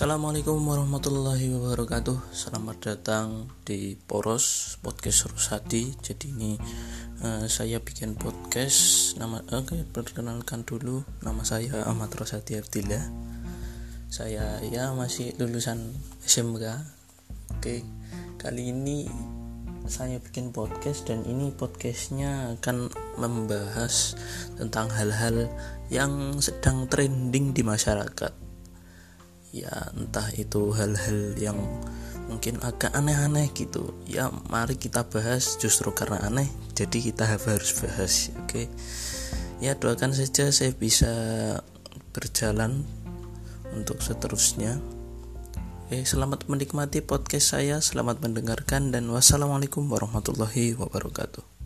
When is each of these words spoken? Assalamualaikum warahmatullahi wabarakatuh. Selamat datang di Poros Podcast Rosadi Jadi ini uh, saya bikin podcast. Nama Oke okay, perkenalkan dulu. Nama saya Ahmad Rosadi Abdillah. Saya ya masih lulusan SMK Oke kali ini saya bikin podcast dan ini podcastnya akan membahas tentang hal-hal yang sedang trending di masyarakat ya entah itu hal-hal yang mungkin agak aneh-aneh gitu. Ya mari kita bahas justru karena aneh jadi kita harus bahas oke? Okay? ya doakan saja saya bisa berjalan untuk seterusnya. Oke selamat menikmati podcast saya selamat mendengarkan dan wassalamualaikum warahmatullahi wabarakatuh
Assalamualaikum 0.00 0.64
warahmatullahi 0.64 1.52
wabarakatuh. 1.60 2.32
Selamat 2.32 2.80
datang 2.80 3.52
di 3.68 4.00
Poros 4.00 4.80
Podcast 4.80 5.28
Rosadi 5.28 5.92
Jadi 6.00 6.32
ini 6.32 6.56
uh, 7.20 7.44
saya 7.44 7.84
bikin 7.84 8.16
podcast. 8.16 9.12
Nama 9.20 9.44
Oke 9.52 9.76
okay, 9.76 9.84
perkenalkan 9.84 10.64
dulu. 10.64 11.04
Nama 11.20 11.44
saya 11.44 11.84
Ahmad 11.84 12.16
Rosadi 12.16 12.56
Abdillah. 12.56 13.12
Saya 14.08 14.64
ya 14.64 14.96
masih 14.96 15.36
lulusan 15.36 15.92
SMK 16.24 16.80
Oke 17.60 17.84
kali 18.40 18.72
ini 18.72 19.04
saya 19.84 20.16
bikin 20.16 20.48
podcast 20.56 21.12
dan 21.12 21.28
ini 21.28 21.52
podcastnya 21.52 22.56
akan 22.56 22.88
membahas 23.20 24.16
tentang 24.56 24.88
hal-hal 24.96 25.52
yang 25.92 26.40
sedang 26.40 26.88
trending 26.88 27.52
di 27.52 27.60
masyarakat 27.60 28.48
ya 29.50 29.90
entah 29.94 30.26
itu 30.34 30.70
hal-hal 30.74 31.34
yang 31.38 31.58
mungkin 32.30 32.62
agak 32.62 32.94
aneh-aneh 32.94 33.50
gitu. 33.54 33.94
Ya 34.06 34.30
mari 34.48 34.78
kita 34.78 35.06
bahas 35.10 35.58
justru 35.58 35.90
karena 35.90 36.22
aneh 36.22 36.46
jadi 36.78 37.12
kita 37.12 37.26
harus 37.26 37.74
bahas 37.82 38.30
oke? 38.38 38.46
Okay? 38.46 38.66
ya 39.60 39.76
doakan 39.76 40.16
saja 40.16 40.48
saya 40.48 40.72
bisa 40.72 41.12
berjalan 42.16 42.82
untuk 43.76 44.00
seterusnya. 44.00 44.80
Oke 45.90 46.06
selamat 46.06 46.46
menikmati 46.46 47.02
podcast 47.02 47.58
saya 47.58 47.82
selamat 47.82 48.22
mendengarkan 48.22 48.94
dan 48.94 49.10
wassalamualaikum 49.10 49.90
warahmatullahi 49.90 50.78
wabarakatuh 50.78 51.59